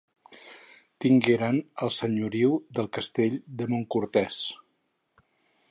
[1.05, 4.41] Tingueren el senyoriu del castell de Montcortès.